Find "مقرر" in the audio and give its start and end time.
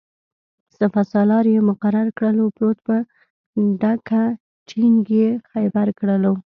1.69-2.07